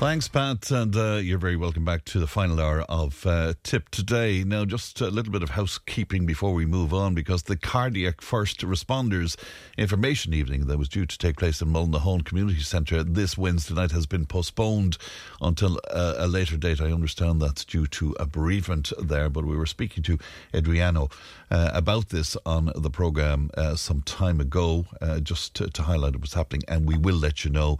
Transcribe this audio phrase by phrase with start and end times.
[0.00, 3.90] Thanks, Pat, and uh, you're very welcome back to the final hour of uh, Tipp
[3.90, 4.42] Today.
[4.44, 8.60] Now, just a little bit of housekeeping before we move on, because the cardiac first
[8.60, 9.36] responders
[9.76, 13.90] information evening that was due to take place in Mullinahone Community Centre this Wednesday night
[13.90, 14.96] has been postponed
[15.42, 16.80] until uh, a later date.
[16.80, 20.18] I understand that's due to a bereavement there, but we were speaking to
[20.54, 21.10] Adriano
[21.50, 26.16] uh, about this on the programme uh, some time ago, uh, just to, to highlight
[26.16, 27.76] what's happening, and we will let you know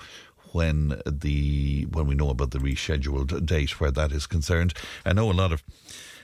[0.52, 4.74] when the when we know about the rescheduled date where that is concerned.
[5.04, 5.62] I know a lot of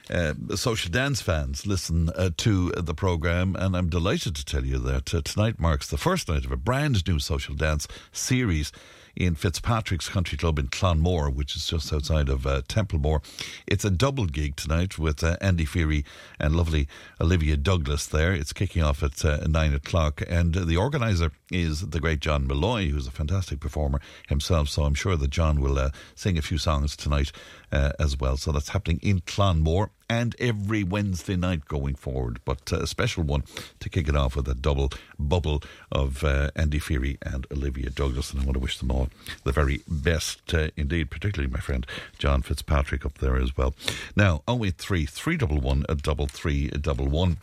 [0.09, 4.77] uh, social dance fans listen uh, to the program, and I'm delighted to tell you
[4.79, 8.71] that uh, tonight marks the first night of a brand new social dance series
[9.17, 13.21] in Fitzpatrick's Country Club in Clonmore, which is just outside of uh, Templemore.
[13.65, 16.05] It's a double gig tonight with uh, Andy Feary
[16.39, 16.87] and lovely
[17.19, 18.33] Olivia Douglas there.
[18.33, 22.89] It's kicking off at uh, nine o'clock, and the organizer is the great John Malloy,
[22.89, 24.69] who's a fantastic performer himself.
[24.69, 27.31] So I'm sure that John will uh, sing a few songs tonight
[27.71, 28.37] uh, as well.
[28.37, 32.39] So that's happening in Clonmore and every Wednesday night going forward.
[32.45, 33.43] But uh, a special one
[33.79, 38.31] to kick it off with a double bubble of uh, Andy Feary and Olivia Douglas.
[38.31, 39.09] And I want to wish them all
[39.43, 41.85] the very best uh, indeed, particularly my friend
[42.17, 43.75] John Fitzpatrick up there as well.
[44.15, 47.37] Now, 083 311 double three double one.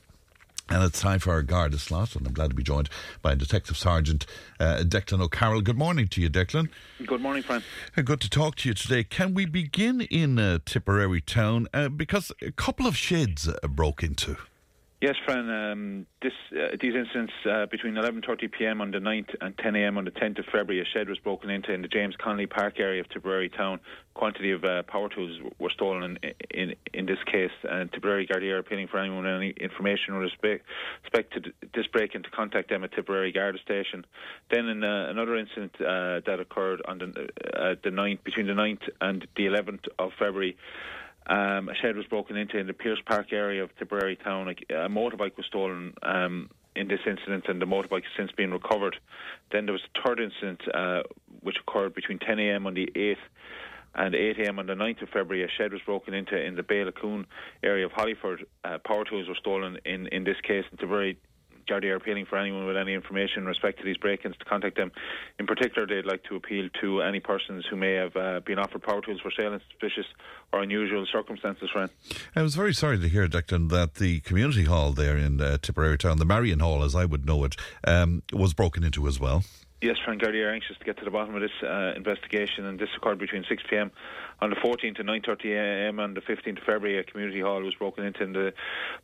[0.71, 2.89] And it's time for our Garda slot, and I'm glad to be joined
[3.21, 4.25] by Detective Sergeant
[4.59, 5.61] uh, Declan O'Carroll.
[5.61, 6.71] Good morning to you, Declan.
[7.05, 7.63] Good morning, Fran.
[7.97, 9.05] Uh, good to talk to you today.
[9.05, 11.69] Can we begin in uh, Tipperary town?
[11.75, 14.37] Uh, because a couple of sheds uh, broke into.
[15.05, 15.51] Yes, Fran.
[15.51, 18.81] Um, this, uh, these incidents uh, between 11:30 p.m.
[18.81, 19.99] on the 9th and 10 a.m.
[19.99, 22.81] on the 10th of February, a shed was broken into in the James Connolly Park
[22.81, 23.81] area of Tipperary town.
[24.15, 27.51] Quantity of uh, power tools were stolen in in, in this case.
[27.65, 30.65] And Tipperary Gardaí are appealing for anyone with any information with respect,
[31.03, 34.07] respect to this break-in to contact them at Tipperary Garda Station.
[34.51, 38.55] Then in uh, another incident uh, that occurred on the, uh, the 9th between the
[38.55, 40.57] 9th and the 11th of February.
[41.27, 44.49] Um, a shed was broken into in the Pierce Park area of Tipperary town.
[44.49, 48.97] A, motorbike was stolen um, in this incident, and the motorbike has since been recovered.
[49.51, 51.03] Then there was a third incident uh,
[51.41, 52.67] which occurred between 10 a.m.
[52.67, 53.17] on the 8th
[53.95, 54.59] and 8 a.m.
[54.59, 57.27] on the 9th of February, a shed was broken into in the Bailaccoon
[57.63, 58.45] area of Hollyford.
[58.65, 61.17] Uh, power tools were stolen in, in this case in Tipperary
[61.67, 64.77] Gardaí are appealing for anyone with any information in respect to these break-ins to contact
[64.77, 64.93] them.
[65.39, 68.83] In particular, they'd like to appeal to any persons who may have uh, been offered
[68.83, 70.07] power tools for sale in suspicious
[70.53, 71.91] or unusual circumstances, friend.
[72.37, 75.99] I was very sorry to hear, Declan, that the community hall there in uh, Tipperary
[75.99, 79.45] Town, the Marion Hall, as I would know it, um, was broken into as well.
[79.85, 82.79] Yes, Frank Gardaí are anxious to get to the bottom of this uh, investigation, and
[82.79, 83.91] this occurred between 6 p.m.
[84.41, 86.01] on the 14th and 9:30 a.m.
[86.01, 86.99] on the 15th of February.
[86.99, 88.55] A community hall was broken into in the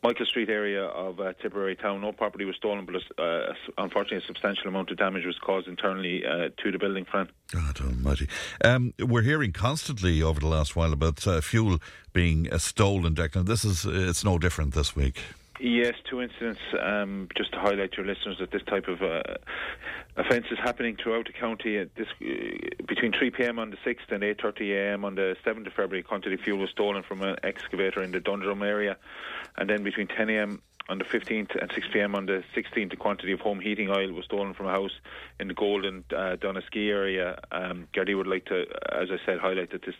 [0.01, 2.01] Michael Street area of uh, Tipperary town.
[2.01, 6.25] No property was stolen, but uh, unfortunately, a substantial amount of damage was caused internally
[6.25, 7.05] uh, to the building.
[7.05, 7.29] Fran.
[7.51, 8.27] God Almighty!
[8.65, 11.77] Um, we're hearing constantly over the last while about uh, fuel
[12.11, 13.45] being uh, stolen, Declan.
[13.45, 15.21] This is it's no different this week.
[15.63, 16.59] Yes, two incidents.
[16.81, 19.21] Um, just to highlight your listeners that this type of uh,
[20.17, 21.77] offence is happening throughout the county.
[21.77, 23.59] Uh, this uh, between 3 p.m.
[23.59, 25.05] on the 6th and 8:30 a.m.
[25.05, 28.19] on the 7th of February, quantity of fuel was stolen from an excavator in the
[28.19, 28.97] Dundrum area,
[29.55, 32.15] and then between 10 a.m on the 15th and 6 p.m.
[32.15, 34.91] on the 16th, the quantity of home heating oil was stolen from a house
[35.39, 37.39] in the Golden uh, Donaskeigh area.
[37.51, 39.95] Um, would like to, as I said, highlight that this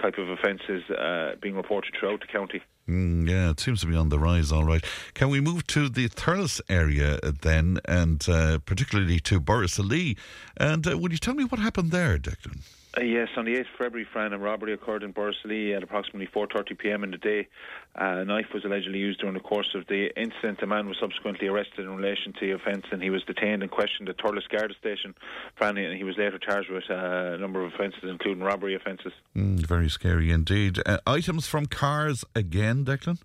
[0.00, 2.62] type of offence is uh, being reported throughout the county.
[2.88, 4.82] Mm, yeah, it seems to be on the rise, all right.
[5.12, 10.16] Can we move to the Thurles area then, and uh, particularly to Borrisoleigh?
[10.56, 12.60] And uh, would you tell me what happened there, Declan?
[12.98, 16.26] Uh, yes, on the 8th of February, Fran, a robbery occurred in Borrisoleigh at approximately
[16.26, 17.46] 4.30pm in the day.
[17.94, 20.60] Uh, a knife was allegedly used during the course of the incident.
[20.62, 23.70] A man was subsequently arrested in relation to the offence and he was detained and
[23.70, 25.14] questioned at Thurles Garda Station,
[25.56, 29.12] Fran, and he was later charged with uh, a number of offences, including robbery offences.
[29.36, 30.80] Mm, very scary indeed.
[30.84, 33.18] Uh, items from cars again, Declan?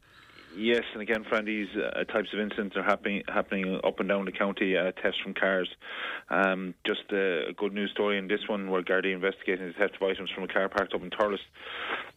[0.55, 4.25] Yes, and again, Fran, these uh, types of incidents are happening happening up and down
[4.25, 4.77] the county.
[4.77, 5.69] Uh, thefts from cars.
[6.29, 10.03] Um, just a good news story in this one where Gardaí investigating the theft of
[10.03, 11.39] items from a car parked up in Thurles.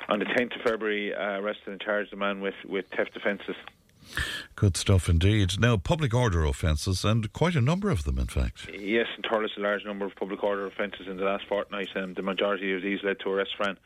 [0.09, 3.57] On the 10th of February, uh, arrested and charged the man with, with theft offences.
[4.55, 5.59] Good stuff indeed.
[5.59, 8.69] Now, public order offences, and quite a number of them, in fact.
[8.73, 11.89] Yes, in Thurles, a large number of public order offences in the last fortnight.
[11.97, 13.77] Um, the majority of these led to arrest, Fran,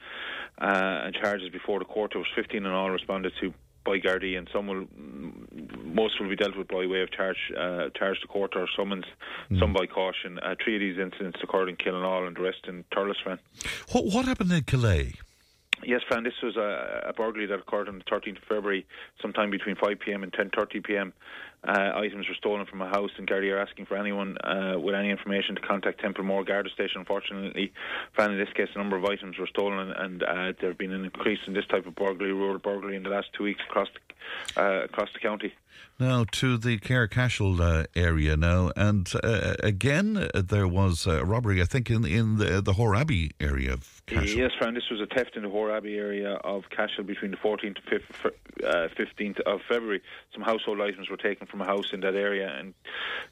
[0.61, 2.13] uh, and charges before the court.
[2.13, 3.55] There was 15 in all responded to
[3.85, 4.87] by Gardaí, and some will,
[5.85, 9.05] most will be dealt with by way of charge, uh, charge to court or summons,
[9.59, 10.39] some by caution.
[10.39, 13.39] Uh, three of these incidents occurred in Killinall and the rest in Thurles Fran.
[13.93, 15.15] What, what happened in Calais?
[15.85, 18.87] Yes, Fran, this was a, a burglary that occurred on the 13th of February,
[19.21, 21.13] sometime between 5pm and 10.30pm.
[21.63, 24.95] Uh, items were stolen from a house, and Gardaí are asking for anyone uh, with
[24.95, 27.01] any information to contact Templemore Garda Station.
[27.01, 27.73] Unfortunately,
[28.15, 30.93] Fran, in this case, a number of items were stolen, and uh, there have been
[30.93, 33.89] an increase in this type of burglary, rural burglary, in the last two weeks across
[33.95, 35.53] the, uh, across the county.
[35.99, 41.61] Now to the Caracashel uh, area now, and uh, again uh, there was a robbery.
[41.61, 44.39] I think in in the the Hore Abbey area of Cashel.
[44.39, 47.37] Yes, Fran, this was a theft in the Hore Abbey area of Cashel between the
[47.37, 48.33] 14th and 5th,
[48.97, 50.01] 15th of February.
[50.33, 52.73] Some household items were taken from a house in that area, and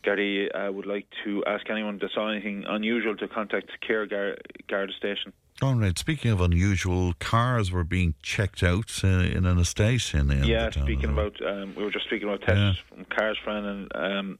[0.03, 4.37] Gary uh, would like to ask anyone that saw anything unusual to contact Cahir
[4.69, 5.33] Garda Station.
[5.61, 5.99] All right.
[5.99, 10.67] Speaking of unusual, cars were being checked out uh, in an estate in, in yeah,
[10.67, 13.93] the town speaking about, um, we were just speaking about tests from cars, Fran, and
[13.97, 14.39] um,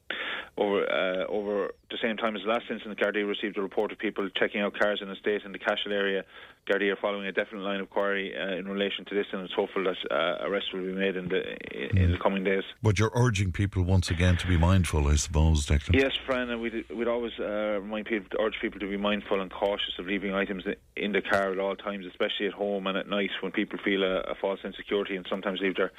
[0.57, 3.99] over uh, over the same time as the last incident, Gardaí received a report of
[3.99, 6.25] people checking out cars in the state in the Cashel area.
[6.69, 9.55] Gardaí are following a definite line of inquiry uh, in relation to this, and it's
[9.55, 12.63] hopeful that uh, arrests will be made in the in, in the coming days.
[12.83, 15.95] But you're urging people once again to be mindful, I suppose, Declan.
[15.99, 19.51] Yes, Fran, and we'd, we'd always uh, remind people, urge people to be mindful and
[19.51, 20.65] cautious of leaving items
[20.97, 24.03] in the car at all times, especially at home and at night when people feel
[24.03, 25.93] a, a false insecurity and sometimes leave their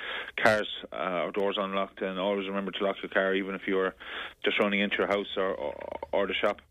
[0.44, 2.02] cars uh, or doors unlocked.
[2.02, 3.96] And always remember to lock your car, even if you're
[4.46, 5.74] just running into your house or, or,
[6.12, 6.62] or the shop.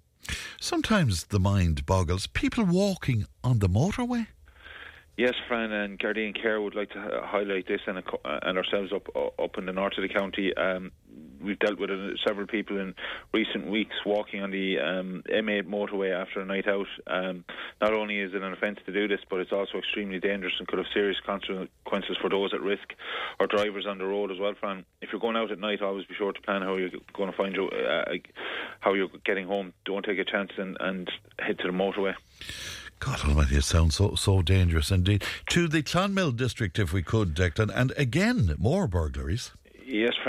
[0.60, 2.26] Sometimes the mind boggles.
[2.26, 4.26] People walking on the motorway.
[5.16, 8.56] Yes, Fran and Gardaí and Cahir would like to uh, highlight this and, uh, and
[8.56, 9.08] ourselves up
[9.38, 10.56] up in the north of the county.
[10.56, 10.92] Um,
[11.42, 12.94] we've dealt with uh, several people in
[13.32, 16.86] recent weeks walking on the um, M8 motorway after a night out.
[17.06, 17.44] Um,
[17.80, 20.68] not only is it an offence to do this, but it's also extremely dangerous and
[20.68, 22.94] could have serious consequences for those at risk
[23.40, 24.84] or drivers on the road as well, Fran.
[25.00, 27.36] If you're going out at night, always be sure to plan how you're going to
[27.36, 28.04] find your, uh,
[28.80, 29.72] how you're getting home.
[29.84, 32.14] Don't take a chance and, and head to the motorway.
[33.00, 35.22] God almighty, it sounds so so dangerous indeed.
[35.50, 39.52] To the Clonmel district, if we could, Declan, and again, more burglaries.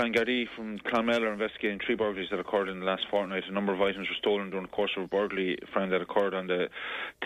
[0.00, 0.14] Fran
[0.56, 3.42] from Clonmel are investigating three burglaries that occurred in the last fortnight.
[3.46, 6.32] A number of items were stolen during the course of a burglary, Fran, that occurred
[6.32, 6.70] on the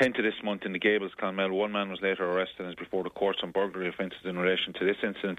[0.00, 1.52] 10th of this month in the Gables, Clonmel.
[1.52, 4.72] One man was later arrested and is before the courts on burglary offences in relation
[4.72, 5.38] to this incident.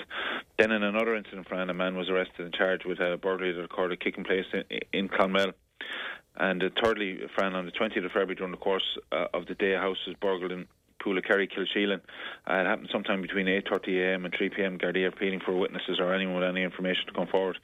[0.57, 3.63] Then in another incident, Fran, a man was arrested and charged with a burglary that
[3.65, 5.09] occurred at Kickham Place in, in.
[6.37, 9.55] And uh, thirdly, Fran, on the 20th of February during the course uh, of the
[9.55, 10.67] day, a house was burgled in
[11.05, 12.01] Poolakerry, Kilsheelan.
[12.49, 14.81] Uh, it happened sometime between 8.30am and 3pm.
[14.81, 17.57] Gardaí are appealing for witnesses or anyone with any information to come forward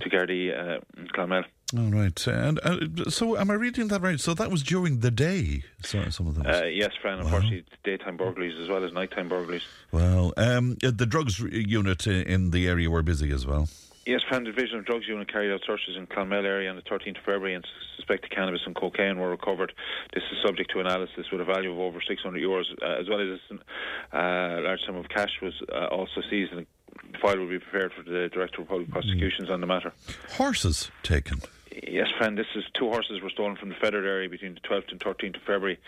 [0.00, 0.80] to Gardaí uh,
[1.14, 1.44] Clonmel.
[1.76, 2.26] All right.
[2.26, 4.20] And uh, so, am I reading that right?
[4.20, 5.64] So that was during the day.
[5.82, 6.46] So some of them.
[6.46, 7.18] Uh, yes, Fran.
[7.18, 9.64] Unfortunately, it's daytime burglaries as well as nighttime burglaries.
[9.90, 13.68] Well, um, the drugs unit in the area were busy as well.
[14.06, 17.18] Yes, Fran Division of Drugs Unit carried out searches in Clonmel area on the 13th
[17.18, 17.66] of February and
[17.96, 19.72] suspected cannabis and cocaine were recovered.
[20.14, 23.20] This is subject to analysis with a value of over 600 euros, uh, as well
[23.20, 26.52] as a uh, large sum of cash was uh, also seized.
[26.52, 26.66] And
[27.10, 29.52] the file will be prepared for the Director of Public Prosecutions mm.
[29.52, 29.92] on the matter.
[30.36, 31.40] Horses taken.
[31.82, 34.92] Yes, Fran, this is two horses were stolen from the Fethard area between the 12th
[34.92, 35.78] and 13th of February.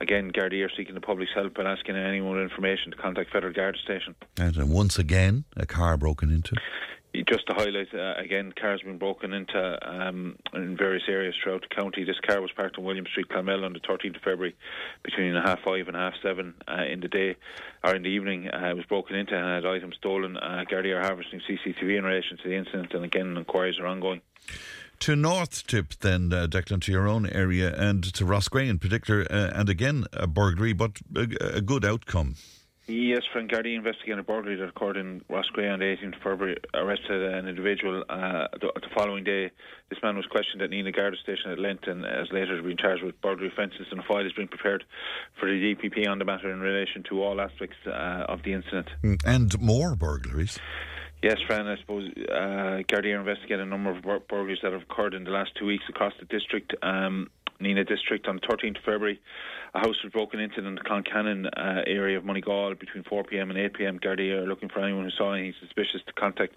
[0.00, 3.76] Again, Gardaí are seeking the public's help and asking anyone information to contact Fethard Guard
[3.84, 4.16] Station.
[4.38, 6.56] And once again, a car broken into
[7.24, 11.62] just to highlight uh, again, cars have been broken into um, in various areas throughout
[11.62, 12.04] the county.
[12.04, 14.56] This car was parked on William Street, Clonmel, on the 13th of February,
[15.02, 17.36] between half five and half seven uh, in the day
[17.84, 18.48] or in the evening.
[18.48, 20.36] Uh, it was broken into and had items stolen.
[20.36, 24.20] Uh, Gardaí are harvesting CCTV in relation to the incident, and again, inquiries are ongoing.
[25.00, 29.26] To North Tip, then, uh, Declan, to your own area, and to Roscrea in particular,
[29.30, 32.36] uh, and again, a burglary, but a, a good outcome.
[32.88, 36.56] Yes, Frank Gardaí investigated a burglary that occurred in Roscrea on the 18th of February,
[36.72, 38.04] arrested an individual.
[38.08, 39.50] Uh, the, the, following day,
[39.90, 43.02] this man was questioned at Nenagh Garda Station at Lent and has later been charged
[43.02, 44.84] with burglary offences and a file is being prepared
[45.40, 48.88] for the DPP on the matter in relation to all aspects uh, of the incident.
[49.02, 50.56] Mm, and more burglaries.
[51.22, 54.82] Yes, Fran, I suppose uh, Gardaí are investigating a number of bur- burglaries that have
[54.82, 56.74] occurred in the last two weeks across the district.
[56.82, 57.30] Um,
[57.60, 59.18] Nenagh district on 13th February.
[59.74, 63.54] A house was broken into in the Cloncannon uh, area of Moneygall between 4pm and
[63.54, 64.00] 8pm.
[64.00, 66.54] Gardaí are looking for anyone who saw anything suspicious to contact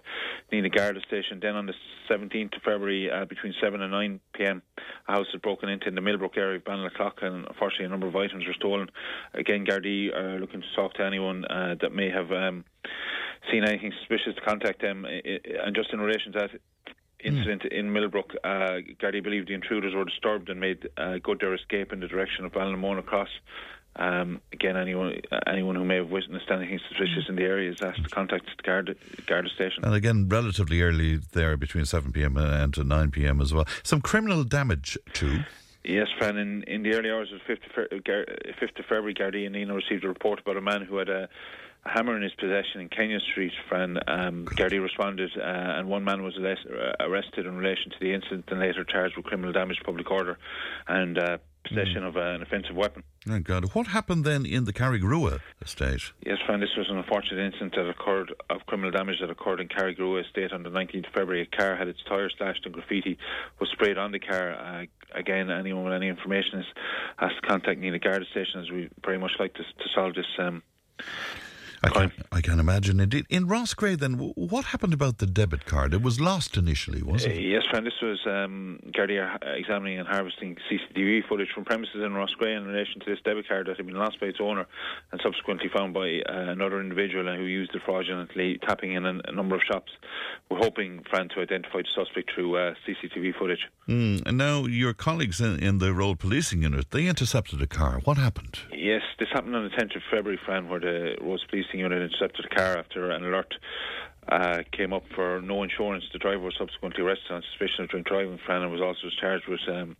[0.52, 1.40] Nenagh Garda Station.
[1.40, 1.74] Then on the
[2.10, 4.60] 17th of February uh, between 7 and 9pm,
[5.08, 8.06] a house was broken into in the Millbrook area of Ballinaclough and unfortunately a number
[8.06, 8.90] of items were stolen.
[9.32, 12.64] Again, Gardaí are looking to talk to anyone uh, that may have um,
[13.50, 15.04] seen anything suspicious to contact them.
[15.04, 16.50] And just in relation to that,
[17.22, 17.72] incident mm.
[17.72, 21.92] in Millbrook, uh, Gardaí believed the intruders were disturbed and made uh, good their escape
[21.92, 23.28] in the direction of Ballinamona Cross.
[23.96, 28.04] Um, again, anyone anyone who may have witnessed anything suspicious in the area is asked
[28.04, 28.94] to contact the Garda,
[29.26, 29.84] Garda station.
[29.84, 33.66] And again, relatively early there, between 7 pm and 9 pm as well.
[33.82, 35.40] Some criminal damage too.
[35.82, 36.36] Yes, Fran.
[36.36, 40.04] In, in the early hours of 5th of, 5th of February, Gardaí and Nenagh received
[40.04, 41.28] a report about a man who had a,
[41.84, 43.52] a hammer in his possession in Kenyon Street.
[43.68, 43.98] Fran.
[44.06, 46.36] Um, Gardaí responded, uh, and one man was
[47.00, 50.38] arrested in relation to the incident and later charged with criminal damage to public order
[50.88, 52.08] and uh, possession mm.
[52.08, 53.02] of an offensive weapon.
[53.26, 53.74] Thank God.
[53.74, 56.12] What happened then in the Carrigrua estate?
[56.24, 59.68] Yes, Fran, this was an unfortunate incident that occurred of criminal damage that occurred in
[59.68, 61.42] Carrigrua estate on the 19th of February.
[61.42, 63.18] A car had its tyre slashed and graffiti
[63.58, 64.52] was sprayed on the car.
[64.52, 64.84] Uh,
[65.14, 66.66] again, anyone with any information is
[67.16, 69.88] has to contact me in the Garda station as we very much like to, to
[69.94, 70.62] solve this um,
[71.82, 73.24] I can, I can imagine indeed.
[73.30, 75.94] In Roscrea, then, what happened about the debit card?
[75.94, 77.38] It was lost initially, wasn't it?
[77.38, 77.86] Uh, yes, friend.
[77.86, 79.18] This was um, Gardaí
[79.58, 83.66] examining and harvesting CCTV footage from premises in Roscrea in relation to this debit card
[83.66, 84.66] that had been lost by its owner
[85.12, 89.32] and subsequently found by uh, another individual who used it fraudulently, tapping in a, a,
[89.32, 89.92] number of shops.
[90.50, 93.66] We're hoping, Fran, to identify the suspect through uh, CCTV footage.
[93.88, 98.00] Mm, and now, your colleagues in, in the road policing unit, they intercepted a car.
[98.04, 98.58] What happened?
[98.72, 102.44] Yes, this happened on the 10th of February, Fran, where the road police unit intercepted
[102.44, 103.54] a car after an alert
[104.28, 106.04] uh, came up for no insurance.
[106.12, 108.38] The driver was subsequently arrested on suspicion of drink driving.
[108.44, 109.96] Fran was also charged with um,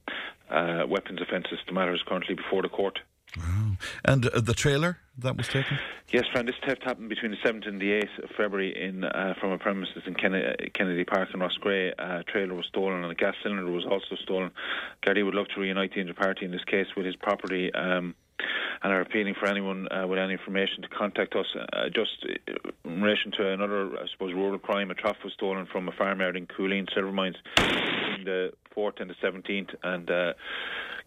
[0.50, 1.58] uh, weapons offences.
[1.66, 2.98] The matter is currently before the court.
[3.36, 3.76] Wow.
[4.04, 5.78] And uh, the trailer that was taken?
[6.12, 9.34] Yes, Fran, this theft happened between the 7th and the 8th of February in uh,
[9.40, 11.94] from a premises in Kennedy, Kennedy Park in Roscrea.
[11.98, 14.50] A trailer was stolen and a gas cylinder was also stolen.
[15.06, 17.72] Gardaí would love to reunite the inter-party in this case with his property.
[17.74, 18.14] Um,
[18.82, 21.46] and are appealing for anyone uh, with any information to contact us.
[21.54, 22.26] Uh, just
[22.84, 26.36] in relation to another, I suppose, rural crime, a trough was stolen from a farmyard
[26.36, 30.32] in Cooleen, Silvermines, between the 4th and the 17th, and uh,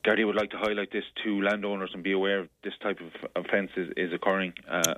[0.06, 3.46] Gardaí would like to highlight this to landowners and be aware of this type of
[3.46, 4.96] offence is, is occurring uh,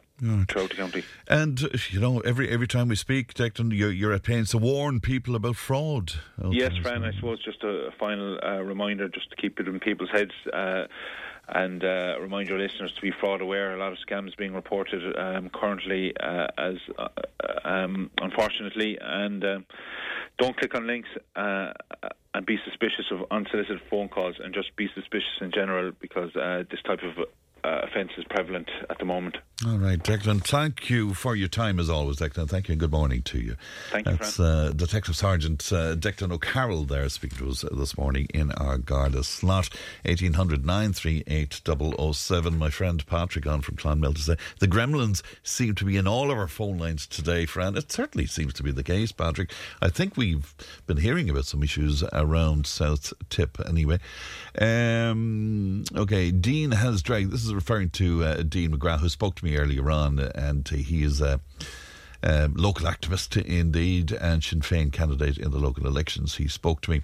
[0.49, 1.03] throughout the county.
[1.27, 1.61] And
[1.91, 5.35] you know, every every time we speak, Declan, you're, you're at pains to warn people
[5.35, 6.13] about fraud.
[6.49, 7.03] Yes, Fran.
[7.03, 10.33] I suppose just a, final uh, reminder, just to keep it in people's heads.
[11.47, 13.75] And uh, remind your listeners to be fraud aware.
[13.75, 17.07] A lot of scams being reported um, currently, uh, as uh,
[17.63, 19.65] um, unfortunately, and um,
[20.39, 21.71] don't click on links uh,
[22.33, 26.63] and be suspicious of unsolicited phone calls, and just be suspicious in general because uh,
[26.71, 27.25] this type of
[27.63, 29.37] uh, offence is prevalent at the moment.
[29.63, 32.49] All right, Declan, thank you for your time as always, Declan.
[32.49, 33.55] Thank you and good morning to you.
[33.89, 38.27] Thank you, That's uh, Detective Sergeant uh, Declan O'Carroll there speaking to us this morning
[38.33, 39.69] in our Garda slot.
[40.03, 41.61] 1800 938
[42.13, 42.57] 007.
[42.57, 46.31] My friend Patrick on from Clonmel to say the gremlins seem to be in all
[46.31, 47.77] of our phone lines today, friend.
[47.77, 49.53] It certainly seems to be the case, Patrick.
[49.81, 50.53] I think we've
[50.85, 53.99] been hearing about some issues around South Tip anyway.
[54.59, 59.44] Um, okay, Dean has dragged, this is referring to uh, Dean McGrath, who spoke to
[59.45, 61.39] me earlier on, and he is a.
[62.55, 66.35] local activist, indeed, and Sinn Féin candidate in the local elections.
[66.35, 67.01] He spoke to me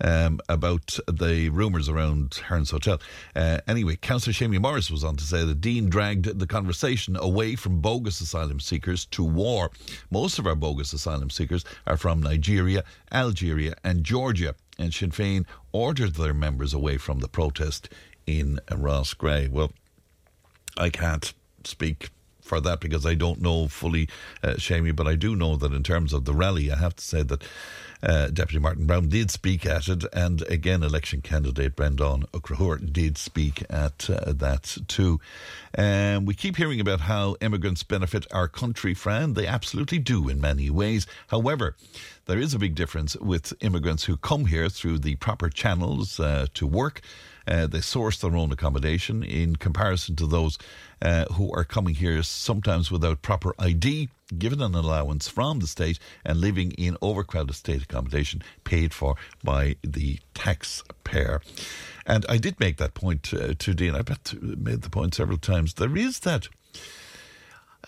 [0.00, 3.00] um, about the rumours around Hearns Hotel.
[3.36, 7.54] Uh, anyway, Councillor Seamie Morris was on to say that Dean dragged the conversation away
[7.56, 9.70] from bogus asylum seekers to war.
[10.10, 15.44] Most of our bogus asylum seekers are from Nigeria, Algeria, and Georgia, and Sinn Féin
[15.72, 17.88] ordered their members away from the protest
[18.26, 19.50] in Roscrea.
[19.50, 19.72] Well,
[20.76, 21.32] I can't
[21.64, 22.10] speak
[22.42, 24.08] for that because I don't know fully,
[24.42, 27.04] uh, Seamie, but I do know that in terms of the rally, I have to
[27.04, 27.44] say that
[28.02, 33.18] uh, Deputy Martin Browne did speak at it, and again, election candidate Brendan O'Crahor did
[33.18, 35.20] speak at uh, that too.
[35.76, 39.34] Um, we keep hearing about how immigrants benefit our country, Fran.
[39.34, 41.06] They absolutely do in many ways.
[41.28, 41.76] However,
[42.26, 46.46] there is a big difference with immigrants who come here through the proper channels uh,
[46.54, 47.02] to work
[47.50, 50.58] uh, they source their own accommodation in comparison to those
[51.02, 54.08] uh, who are coming here sometimes without proper ID,
[54.38, 59.76] given an allowance from the state, and living in overcrowded state accommodation paid for by
[59.82, 61.40] the taxpayer.
[62.06, 63.94] And I did make that point uh, to Dean.
[63.94, 65.74] I bet made the point several times.
[65.74, 66.48] There is that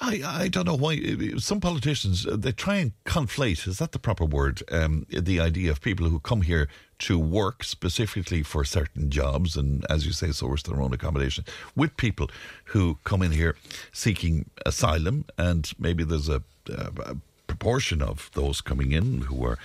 [0.00, 0.98] I, I don't know why
[1.38, 5.70] some politicians uh, they try and conflate is that the proper word um, the idea
[5.70, 6.68] of people who come here
[7.02, 11.44] to work specifically for certain jobs and as you say source their own accommodation
[11.74, 12.30] with people
[12.66, 13.56] who come in here
[13.92, 17.16] seeking asylum and maybe there's a, a
[17.48, 19.58] proportion of those coming in who are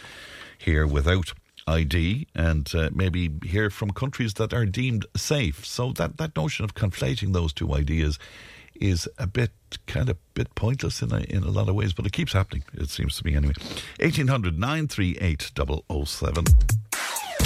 [0.58, 1.34] here without
[1.68, 6.66] ID and uh, maybe here from countries that are deemed safe so that that notion
[6.66, 8.18] of conflating those two ideas
[8.80, 9.52] is a bit
[9.86, 12.64] kind of bit pointless in a, in a lot of ways, but it keeps happening.
[12.74, 13.54] It seems to me anyway.
[14.00, 15.52] 1800 938
[16.06, 16.46] 007.